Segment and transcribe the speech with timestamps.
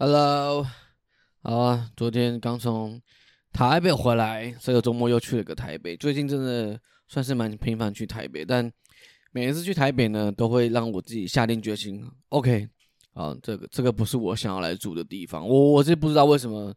[0.00, 0.64] Hello，
[1.42, 3.02] 好啊，昨天刚从
[3.52, 5.96] 台北回来，这个周末又去了个台北。
[5.96, 8.70] 最近真的算是蛮频繁去台北，但
[9.32, 12.68] 每一次去台北呢，都会让我自己下定决心，OK，
[13.14, 15.44] 啊，这个这个不是我想要来住的地方。
[15.44, 16.72] 我我是不知道为什么，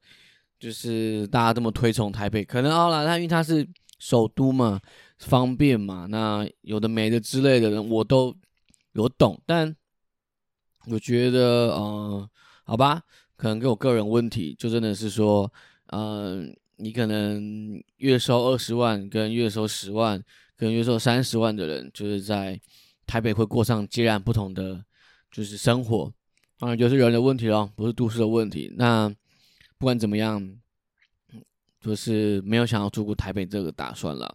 [0.59, 3.63] 就是大家这么推崇台北，可能好了，它因为它是
[3.99, 4.81] 首都嘛，
[5.19, 8.35] 方便嘛，那有的没的之类的人我都
[8.93, 9.75] 有懂，但
[10.87, 12.27] 我觉得，嗯。
[12.71, 13.03] 好吧，
[13.35, 15.51] 可能跟我个人问题，就真的是说，
[15.87, 20.23] 嗯，你可能月收二十万，跟月收十万，
[20.55, 22.57] 跟月收三十万的人，就是在
[23.05, 24.81] 台北会过上截然不同的
[25.29, 26.09] 就是生活，
[26.57, 28.73] 当然就是人的问题咯，不是都市的问题。
[28.77, 29.09] 那
[29.77, 30.41] 不管怎么样，
[31.81, 34.33] 就是没有想要住过台北这个打算了。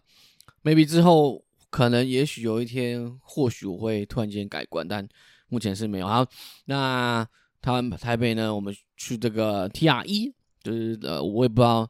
[0.63, 5.09] maybe 之后可能也许有一天，或许我会突然间改观，但
[5.49, 6.05] 目前是没有。
[6.07, 6.23] 好，
[6.65, 7.27] 那。
[7.61, 11.89] 台湾台北呢，我们去这个 T R 一，就是呃，我也不知道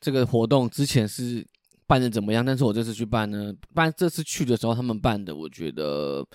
[0.00, 1.46] 这个活动之前是
[1.86, 6.26] 办的怎么样，但是我这次去办呢，办这次去的时候他们办的，我觉得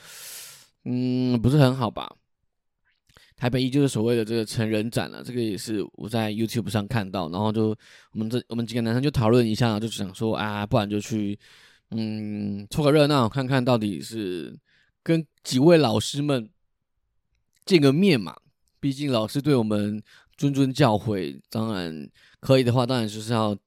[0.85, 2.13] 嗯不是很好吧。
[3.35, 7.75] 台北一就是所谓的这个成人展了，这个也是我在 YouTube 上看到，然后就
[8.11, 11.37] 我们这我们几个男生就讨论一下，就想说啊，不然就去
[11.91, 14.57] 嗯凑个热闹，看看到底是
[15.01, 16.49] 跟几位老师们
[17.65, 18.35] 见个面嘛。
[18.83, 19.97] 毕竟老师对我们
[20.37, 22.05] 谆谆教诲，当然
[22.41, 23.57] 可以的话，当然就是要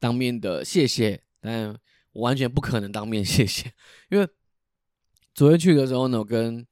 [0.00, 1.22] 当面的谢谢。
[1.40, 1.68] 但
[2.10, 3.72] 我完全不可能当面 谢谢，
[4.10, 4.26] 因为
[5.36, 6.66] 昨天去的时候呢，我跟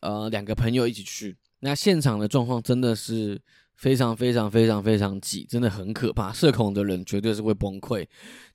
[0.00, 3.40] 呃两个朋友一起去，那现场的状况真的是
[3.76, 6.32] 非常非常非常非常挤，真的很可怕。
[6.32, 8.04] 社恐的人绝对是会崩溃，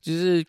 [0.01, 0.45] 就是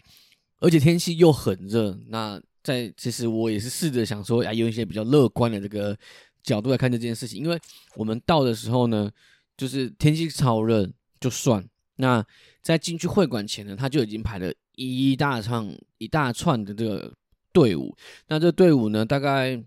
[0.58, 1.97] 而且天气又很热。
[2.08, 5.97] 那在其实我也是试着想说，啊，用一些比较乐观的这个。
[6.42, 7.60] 角度来看这件事情，因为
[7.96, 9.10] 我们到的时候呢，
[9.56, 10.88] 就是天气超热，
[11.20, 11.64] 就算
[11.97, 12.24] 那
[12.62, 17.15] 在进去会馆前呢，他就已经排了一大串一大串的这个
[17.53, 17.94] 队伍。
[18.28, 19.62] 那这队伍呢，大概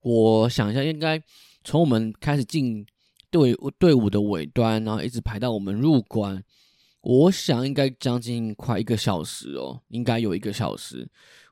[0.00, 1.22] 我想一下，应该
[1.62, 2.86] 从我们开始进
[3.30, 6.42] 队队伍的尾端，然后一直排到我们入关，
[7.02, 11.06] 我想应该将近快一个小时哦，应该有一个小时。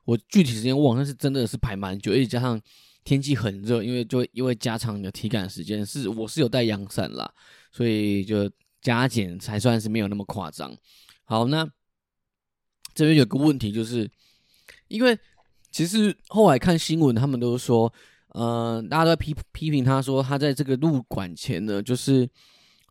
[0.05, 2.59] 我具体时间忘，但是真的是排蛮久，而且加上。
[3.03, 7.31] 天气很热，因为就因为加长你的体感时间，是我是有带阳伞啦，
[7.71, 8.49] 所以就
[8.81, 10.75] 加减才算是没有那么夸张。
[11.23, 11.67] 好，那
[12.93, 14.09] 这边有个问题，就是
[14.87, 15.17] 因为
[15.71, 17.91] 其实后来看新闻，他们都说，
[18.29, 22.29] 呃，大家都在批批评他说，他在这个入馆前呢，就是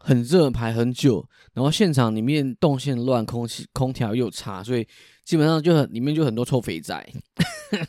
[0.01, 4.87] 很热，排很久，然后现场里面动线乱，空气空调又差，所以
[5.25, 7.13] 基本上就很里面就很多臭肥仔。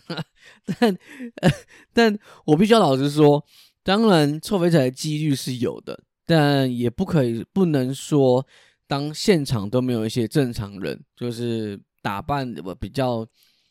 [0.80, 0.98] 但，
[1.94, 3.44] 但我必须要老实说，
[3.84, 8.46] 当然臭肥仔的几率是有的，但也不可以不能说，
[8.88, 13.26] 当现场都没有一些正常人，就是打扮的比较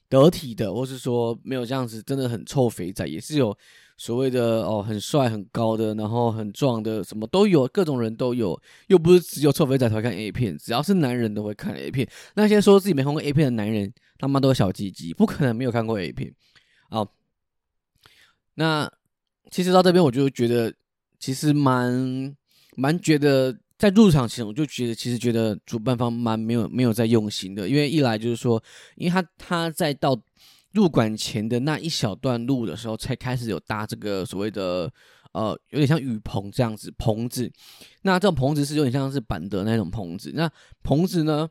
[0.08, 3.56] 得体的，或是说没有这样子真的很臭肥仔，也是有
[3.96, 12.08] 所谓的哦很帅很高的，然后很壮的，什么都有，各种人都有，又不是只有臭肥仔才会看 A 片，只要是男人都会看 A 片。
[12.34, 16.34] 那些说自己没看过 A 片的男人，他妈都是小鸡鸡，不可能没有看过 A 片。
[16.90, 17.06] 哦，
[18.54, 18.90] 那
[19.50, 20.72] 其实到这边我就觉得，
[21.18, 22.34] 其实蛮
[22.76, 28.62] 蛮觉得，在入场前我就觉得，其实觉得主办方蛮没有没有在用心的，因为一来就是说，
[28.96, 30.20] 因为他他在到
[30.72, 34.92] 入馆前的那一小段路的时候，才开始有搭这个所谓的
[35.32, 37.50] 呃，有点像雨棚这样子棚子，
[38.02, 40.50] 那这种棚子是有点像是板德那种棚子，那
[40.82, 41.48] 棚子呢，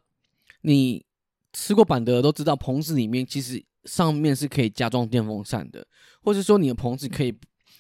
[0.62, 1.06] 你
[1.54, 3.64] 吃过板德都知道，棚子里面其实。
[3.86, 5.88] 上面是可以加装电风扇的，
[6.22, 7.34] 或者说你的棚子可以，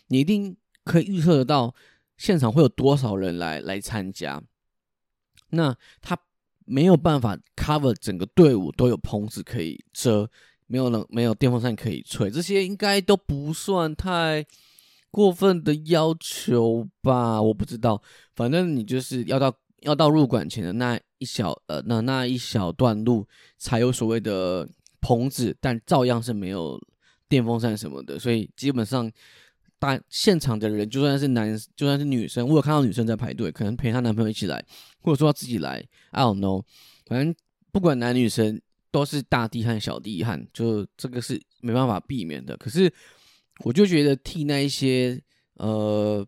[0.07, 1.75] 你一定可以预测得到
[2.17, 4.41] 现场会有多少人来来参加。
[5.49, 6.17] 那他
[6.65, 10.29] 没有办法 cover 整个队伍都有棚子可以遮，
[10.65, 14.45] 没有冷没有电风扇可以吹，这些应该都不算太
[15.09, 17.41] 过分的要求吧？
[17.41, 18.01] 我不知道，
[18.35, 23.27] 反正你就是要到要到入馆前的那一小呃那那一小段路
[23.57, 24.67] 才有所谓的。
[24.99, 26.77] 棚子，但照样是没有
[27.29, 29.09] 电风扇什么的，所以基本上
[29.79, 34.63] 大现场的人，就算是男，就算是女生，我有看到女生在排队，可能陪她男朋友一起来，
[35.01, 36.63] 或者说自己来，I don't know，
[37.05, 37.35] 反正
[37.71, 42.55] 不管男女生都是大地和小地汉，就这个是没办法避免的。
[42.57, 42.91] 可是
[43.63, 45.21] 我就觉得替那一些
[45.55, 46.25] 呃。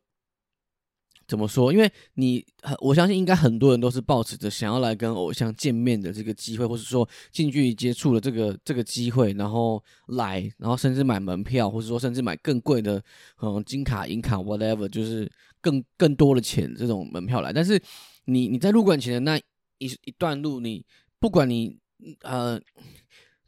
[1.30, 1.72] 怎么说？
[1.72, 2.44] 因为你，
[2.82, 13.00] 我相信应该很多人都是抱持着想要来跟偶像见面的这个机会，或者说近距离接触的这个这个机会，然后来，然后甚至买门票，或者说甚至买更贵的，
[13.44, 15.32] 嗯，金卡、银卡，whatever，就是
[15.62, 17.54] 更更多的钱这种门票来。
[17.54, 17.80] 但是
[18.26, 19.38] 你你在入馆前的那
[19.78, 20.84] 一一段路，你
[21.20, 21.78] 不管你
[22.24, 22.60] 呃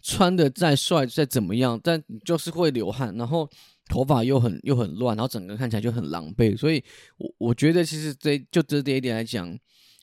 [0.03, 3.49] 穿的再帅再怎么样，但你就是会流汗，然后
[3.87, 6.57] 头发又很又很乱，然后整个看起来就很狼狈。
[6.57, 6.83] 所以，
[7.17, 9.57] 我我觉得其实这就这这一点来讲，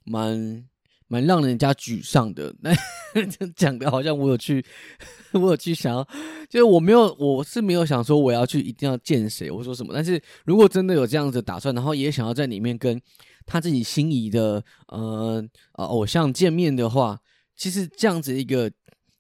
[0.05, 0.65] 蛮。
[1.11, 2.71] 蛮让人家沮丧的，那
[3.57, 4.63] 讲的好像我有去，
[5.33, 6.07] 我有去想要，
[6.51, 9.95] 就是我没有，我是没有想说我要去一定要见谁，我说什么。
[9.95, 13.01] 但是如果真的有这样子打算，然后也想要在里面跟
[13.47, 15.43] 他自己心仪的呃
[15.79, 17.19] 呃偶像见面的话，
[17.57, 18.71] 其实这样子一个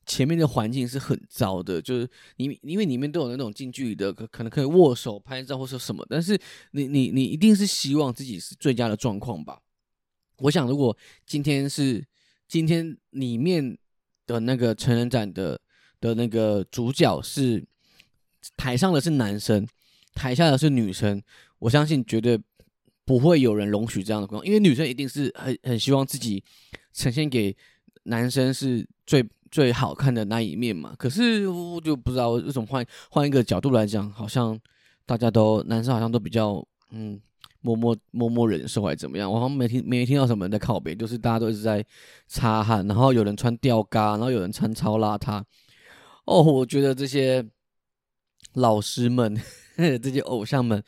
[0.08, 2.08] 前面的环境是很糟的，就是
[2.38, 6.36] 你因为里面都有那种近距离的可可能可以握手拍照或者什么，但是
[6.70, 9.60] 你你你一定是希望自己是最佳的状况吧。
[10.38, 10.96] 我想，如果
[11.26, 12.02] 今天是
[12.48, 13.76] 今天里面
[14.26, 15.60] 的那个成人展的
[16.00, 17.62] 的那个主角是
[18.56, 19.68] 台上的是男生，
[20.14, 21.22] 台下的是女生，
[21.58, 22.40] 我相信绝对
[23.04, 26.42] 不会有人容许这样的光，因为女生一定是很很希望自己
[26.94, 27.54] 呈现给
[28.04, 30.94] 男生是最最好看的那一面嘛。
[30.98, 34.58] 可是我就不知道为什么换换一个角度来讲，好像
[35.04, 37.20] 大家都男生好像都比较嗯。
[37.60, 39.30] 默默默默忍受还是怎么样？
[39.30, 41.84] 我好像没听没听到什么人在靠边，就是大家都一直在
[42.28, 45.42] 擦汗，然后有人穿吊嘎，然后有人穿超邋遢。
[46.24, 47.44] 哦，我觉得这些
[48.54, 49.36] 老师们、
[49.76, 50.80] 这些偶像们，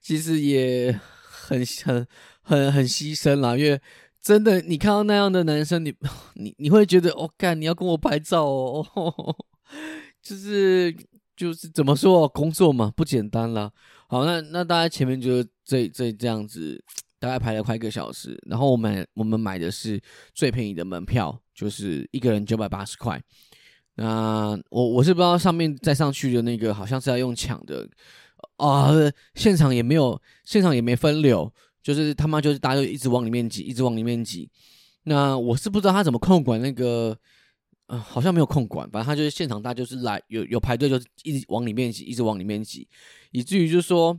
[0.00, 0.98] 其实也
[1.30, 2.06] 很很
[2.40, 3.54] 很很牺牲啦。
[3.54, 3.78] 因为
[4.24, 5.94] 真的，你看到那样的男生，你
[6.34, 9.36] 你你会觉得，哦，干，你要跟我拍照哦，
[10.22, 10.96] 就是
[11.36, 13.70] 就是怎么说，工作嘛，不简单啦。
[14.08, 16.82] 好，那那大家前面就这这这样子，
[17.18, 20.00] 大概排了快一个小时，然后我们我们买的是
[20.32, 23.22] 最便宜的门票，就是一个人九百八十块。
[23.96, 27.86] 那我我是不知道上面再上去的那个好像是要用抢的
[28.56, 28.90] 啊，
[29.34, 31.52] 现场也没有，现场也没分流，
[31.84, 34.50] 就是他妈就是大家就一直往里面挤，一直往里面挤。
[35.04, 37.16] 那我是不知道他怎么控管那个。
[37.88, 42.88] 嗯，好像没有控管，反正他就是现场，大家就是来有有排队，就是一直往里面挤，一直往里面挤，
[43.30, 44.18] 以至于就是说，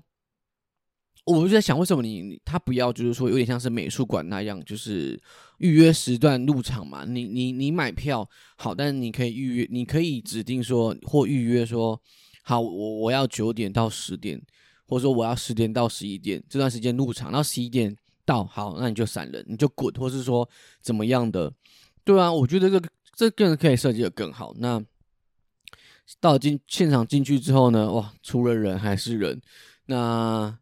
[1.25, 5.19] 我就在想，为什么你他不要就是说有点像是美术馆那样，就是
[5.57, 7.05] 预约时段入场嘛？
[7.05, 11.99] 你你你买票好，但是你可以预约，你可以指定说或预约说，
[12.43, 14.39] 好，我我要九点到十点，
[14.87, 17.95] 或者说我要十点到十一点这段时间入场，到十一点
[18.25, 20.47] 到，好，那你就闪人，你就滚，或是说
[20.81, 21.51] 怎么样的？
[22.03, 22.89] 对啊，我觉得这个。
[23.17, 24.53] 这更可以设计的更好。
[24.57, 24.83] 那
[26.19, 27.89] 到进现场进去之后呢？
[27.89, 29.41] 哇，除了人还是人。
[29.85, 30.59] 那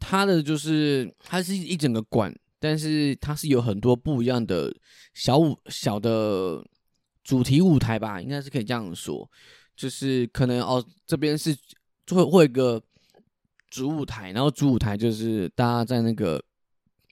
[0.00, 4.74] 它的就是它是一整个馆，但是它是有很多不一样的
[5.14, 6.66] 小舞小的
[7.22, 9.30] 主题舞台吧，应该是可以这样说。
[9.76, 11.56] 就是可能哦，这边是
[12.10, 12.82] 会会一个
[13.70, 16.42] 主舞台，然后主舞台就是大家在那个。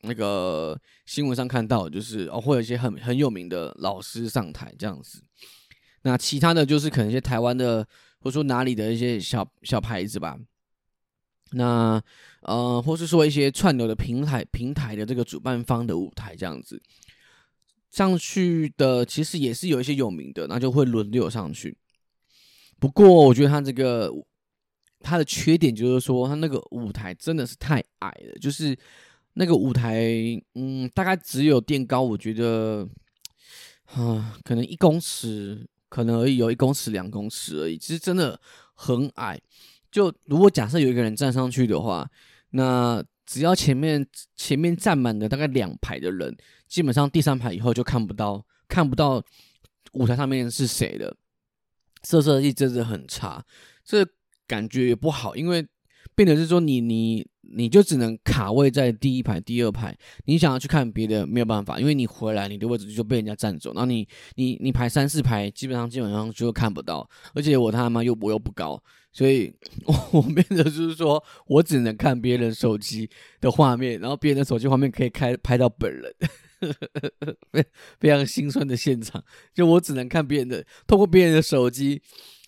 [0.03, 5.20] 那个新闻上看到，就是哦，会有一些很很有名的老师上台这样子。
[6.03, 7.85] 那其他的就是可能一些台湾的，
[8.20, 10.38] 或者说哪里的一些小小牌子吧。
[11.53, 12.00] 那
[12.43, 16.81] 呃，或是说一些串流的平台平台的这个主办方的舞台这样子
[17.91, 21.76] 上去的，其实也是有一些有名的，那就会轮流上去。
[22.79, 24.12] 不过我觉得他这个
[25.06, 28.76] 他的缺点就是说，他那个舞台真的是太矮了，就是。
[29.38, 30.03] 那个舞台，
[30.55, 32.89] 嗯，大概只有垫高，我觉得，
[33.84, 37.77] 啊，可能一公尺，可能而已，有一公尺、两公尺而已。
[37.77, 38.41] 其实真的
[38.72, 39.39] 很矮。
[39.93, 42.10] 就如果假设有一个人站上去的话，
[42.53, 46.34] 那只要前面前面站满了大概两排的人，
[46.67, 49.22] 基本上第三排以后就看不到看不到
[49.93, 51.15] 舞台上面是谁了。
[52.03, 53.44] 色色系真的很差，
[53.84, 54.03] 这
[54.46, 55.67] 感觉也不好，因为。
[56.15, 69.53] 变得是说你你你就只能卡位在第一排第二排，你想要去看别的没有办法，因为你回来你的位置就被人家占走，然后你你你排三四排基本上基本上就看不到，而且我他妈又我又不高，所以
[70.12, 73.10] 我变得就是说我只能看别人手机
[73.41, 76.15] 的画面，然后别人的手机画面可以开拍到本人，
[77.53, 77.65] 非
[77.98, 79.22] 非常心酸的现场，
[79.53, 82.00] 就我只能看别人的，透过别人的手机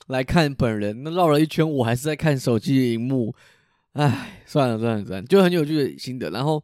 [0.08, 3.34] 来看本人，那绕了一圈我还是在看手机的荧幕。
[3.92, 6.30] 唉，算了算了算了，就很有趣的心得。
[6.30, 6.62] 然后，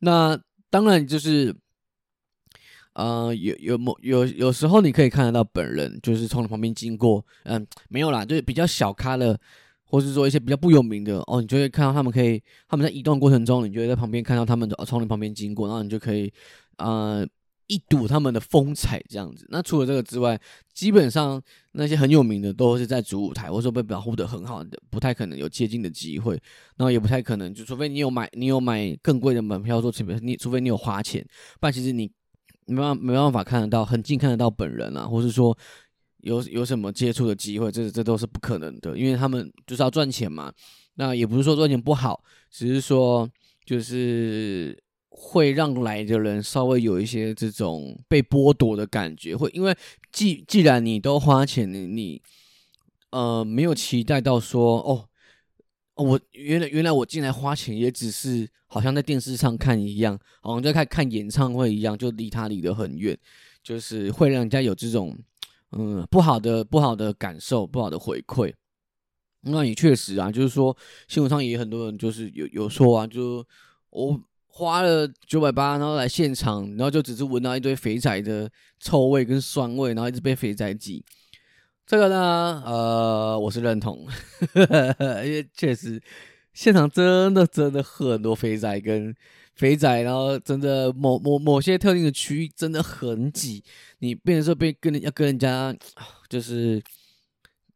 [0.00, 1.54] 那当然就是，
[2.92, 7.24] 呃，有有某有有时候你可以看得到本人，就是从你旁边经过。
[7.44, 9.36] 嗯，没有啦，就是比较小咖的，
[9.84, 16.32] 或是说一些比较不有名的哦，你就会看到他们可以他们在移动过程中，你就会在旁边看到他们从你旁边经过，然后你就可以
[16.76, 17.26] 呃
[17.70, 19.46] 一睹他们的风采这样子。
[19.48, 20.38] 那除了这个之外，
[20.74, 26.34] 基本上那些很有名的都是在主舞台，或者说被保护的很好的，不太可能有接近的机会。
[26.76, 31.24] 然后也不太可能，就除非你有买，你有买更贵的门票做前面，你除非你有花钱，
[31.60, 32.10] 不然其实你
[32.66, 35.56] 没办没办法看得到，很近看得到本人啊，或是说
[36.22, 40.52] 有有什么接触的机会，这这都是不可能的，因为他们就是要赚钱嘛。
[40.94, 43.30] 那也不是说赚钱不好，只是说
[43.64, 44.76] 就是
[45.12, 49.76] 会让来的人稍微有一些这种被剥夺的感觉，会因为
[50.12, 52.22] 既既然你都花钱，你你
[53.10, 55.08] 呃没有期待到说哦，
[55.96, 63.18] 我原来原来我进来花钱也只是好像在电视上看一样，好像在看看演唱会一样，就离他离得很远，
[63.62, 65.18] 就是会让人家有这种
[65.72, 68.54] 嗯不好的不好的感受，不好的回馈。
[69.42, 70.76] 那也确实啊，就是说
[71.08, 73.44] 新闻上也很多人就是有有说啊，就
[73.90, 81.04] 我花了九百八，然后来现场，然后就只是闻到一堆肥仔的臭味跟酸味，然后一直被肥仔挤。
[81.86, 84.06] 这个呢，呃，我是认同，
[85.24, 86.00] 因为确实
[86.52, 89.14] 现场真的真的很多肥仔跟
[89.54, 93.64] 肥仔，然后真的某某某些特定的区域真的很挤，
[94.00, 95.74] 你变成说被跟要跟人家
[96.28, 96.82] 就是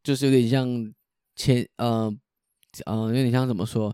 [0.03, 0.93] 就是有点像。
[1.37, 2.09] 前呃
[2.85, 3.93] 呃，有点像怎么说，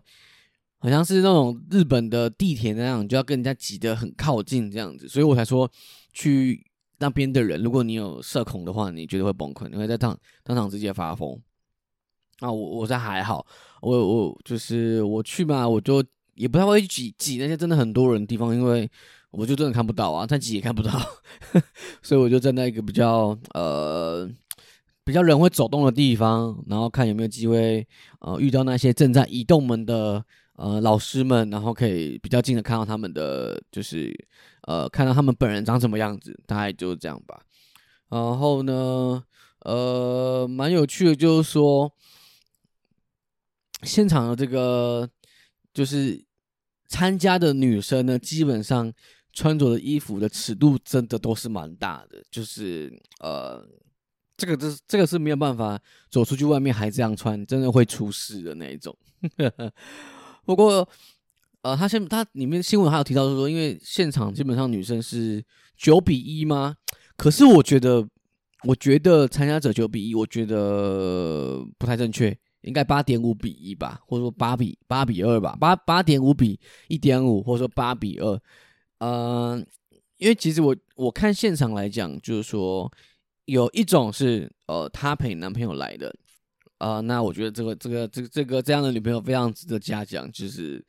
[0.82, 5.70] 好像是那种日本的地铁那样，就要跟人家挤得很靠近这样子，所以我才说
[6.12, 6.66] 去
[6.98, 11.40] 那边的人，如果你有社恐的话，你绝对会崩溃，你会在当当场直接发疯。
[12.40, 13.46] 那我我在还好，
[13.80, 18.90] 我我就是我去嘛，我就也不太会挤挤那些真的很多人的地方，因为
[19.30, 20.90] 我就真的看不到啊，再挤也看不到，
[22.02, 24.28] 所以我就站在一个比较呃。
[25.04, 27.84] 比较人会走动的地方，然后看有没有机会，
[28.20, 30.24] 呃，遇到那些正在移动门的
[30.54, 34.12] 呃老师们，然后可以比较近的看到他们的，就是
[34.62, 37.42] 呃，看到他们本人长什么样子，大概就是这样吧。
[38.08, 39.24] 然后呢，
[39.60, 41.92] 呃，蛮有趣的，就是说
[43.82, 45.08] 现场的这个
[45.74, 46.24] 就是
[46.88, 48.92] 参加的女生呢，基本上
[49.32, 53.66] 穿着的衣服的尺度真的都是蛮大的，就是呃。
[54.34, 55.80] 这个是这个是没有办法
[56.10, 58.96] 走出去外面还这样穿，真的会出事的那一种。
[60.44, 60.88] 不过，
[61.62, 65.44] 呃，他现他里面新闻还有提到是说，因为现场基本上女生是
[65.76, 66.76] 九比一吗？
[67.16, 68.06] 可是我觉得，
[68.64, 76.58] 我觉得参加者九比一，我觉得不太正确，应该八点五比一吧，或者说八比八比二吧，八八点五比
[76.88, 78.40] 一点五，或者说八比二。
[78.98, 79.66] 嗯，
[80.18, 82.90] 因为其实我我看现场来讲，就是说。
[83.46, 86.14] 有一种是呃，她陪男朋友来的，
[86.82, 90.84] 呃，那我觉得这个这个这个这个这样的女朋友非常值得嘉奖，就是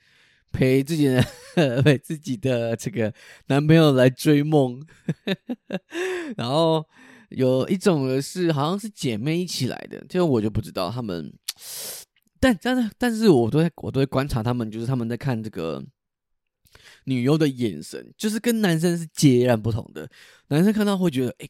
[0.52, 1.24] 陪自己的
[1.86, 3.14] 陪自己的这个
[3.46, 4.84] 男朋友来追梦。
[6.36, 6.84] 然后
[7.30, 11.32] 有一种的是好像是姐妹一起来的，这个我就不知道他们，
[12.40, 15.86] 但但是但是我都在我都会观察他们，就是他们在看这个
[17.06, 20.10] 女优的眼神，就是跟男生是截然不同的。
[20.48, 21.48] 男生看到会觉得，哎。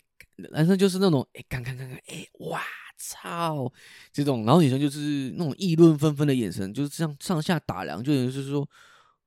[0.51, 2.59] 男生就是那种哎，看看看看，哎，哇
[2.97, 3.71] 操，
[4.11, 8.67] 这种，然后女生就是那种议论纷纷的眼神，就是这样上下打量，就是说，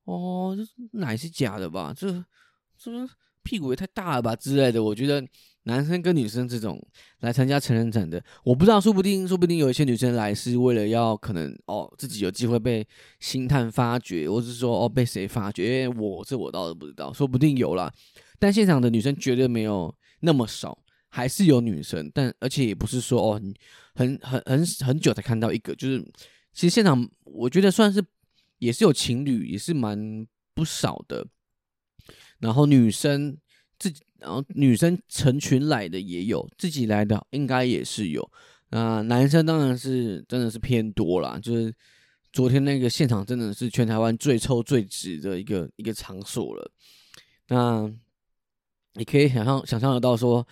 [0.05, 1.93] 哦，这奶是假的吧？
[1.95, 2.07] 这
[2.77, 3.07] 是不是
[3.43, 4.83] 屁股也太大了吧之类的？
[4.83, 5.25] 我觉得
[5.63, 6.81] 男生跟女生这种
[7.19, 12.85] 来参加成人展的，我不知道，说不定说不定有一些女生来是为了要可能哦自己有机会被
[13.19, 15.87] 星探发掘，或是说哦被谁发掘？
[15.87, 17.93] 我这我倒是不知道，说不定有啦。
[18.39, 20.77] 但现场的女生绝对没有那么少。
[21.09, 23.41] 还是有女生，但而且也不是说哦，
[23.95, 25.99] 很很很很久才看到一个，就是
[26.53, 28.03] 其实现场我觉得算是
[28.59, 31.25] 也是有情侣，也是蛮不少的。
[32.39, 33.35] 然后女生
[33.79, 38.29] 自己，然后女生成群来的也有，自己来的应该也是有。
[38.69, 41.73] 那男生当然是真的是偏多啦，就是
[42.33, 46.71] 昨天那个现场真的是全台湾最臭最直的一个一个场所了。
[47.47, 47.89] 那
[48.93, 50.45] 你可以想象想象得到说。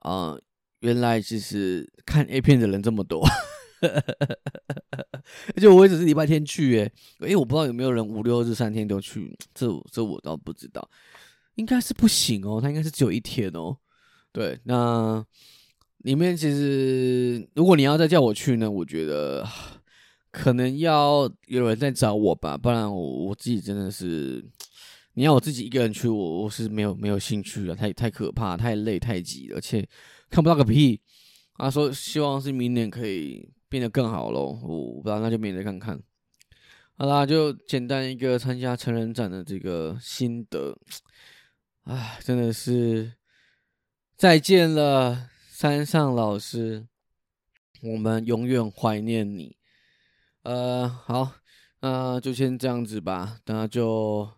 [0.00, 0.36] 啊，
[0.80, 3.24] 原来其实看 A 片的人这么多，
[3.80, 10.88] 而且我也只是礼拜天去，诶，诶，我不知道有没有人五六日三天都去，这这我倒不知道，
[11.56, 13.76] 应该是不行哦，他应该是只有一天哦。
[14.32, 15.24] 对，那
[15.98, 19.46] 里面其实如果你要再叫我去呢，我觉得
[20.30, 24.44] 可能要有人在找我吧，不然我我自己真的是。
[25.14, 29.86] 你要我自己一个人去，我我是没有没有兴趣了，太太可怕，太累，太挤，而且
[30.30, 31.00] 看不到个屁。
[31.56, 36.00] 他说希望是明年可以变得更好喽，我不知道，那就明年看看。
[36.96, 40.78] 好啦，就简单一个参加成人展的这个心得。
[41.84, 43.14] 唉，真的是
[44.16, 46.86] 再见了，山上老师，
[47.82, 49.56] 我们永远怀念你。
[50.42, 51.32] 呃，好，
[51.80, 53.38] 那就先这样子吧。
[53.46, 54.30] 那就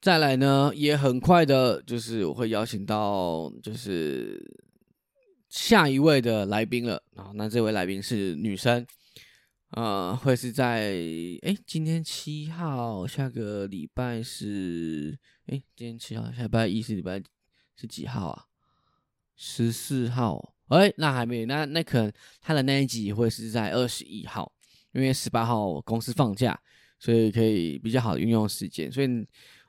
[0.00, 4.40] 再来呢，也很快的，就是我会邀请到就是
[5.48, 7.02] 下一位的来宾了。
[7.16, 8.86] 啊，那这位来宾是女生，
[9.70, 10.92] 呃，会是在
[11.42, 17.22] 哎，今天七号，下个礼拜是哎，今天七号，下礼拜一是礼拜。
[17.80, 18.44] 是几号啊？
[19.36, 20.52] 十四号。
[20.66, 24.52] 哎，那还没，那那可能他的那一集会是在二十一号，
[24.90, 26.60] 因为十八号公司放假，
[26.98, 28.90] 所以可以比较好的运用时间。
[28.90, 29.06] 所以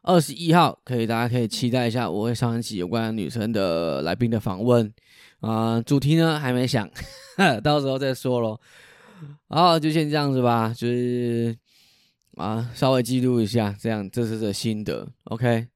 [0.10, 4.92] 二十一号可以，大家可以期待一下，我会上一期有关女生的来宾的访问
[5.40, 5.80] 啊。
[5.84, 6.90] 主题呢还没想，
[7.64, 8.60] 到时候再说咯。
[9.50, 11.56] 好，就先这样子吧，就是
[12.38, 15.08] 啊，稍微记录一下，这样这是的心得。
[15.26, 15.68] OK。